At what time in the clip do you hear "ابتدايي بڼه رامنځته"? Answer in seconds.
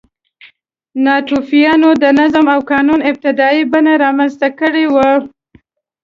3.11-4.47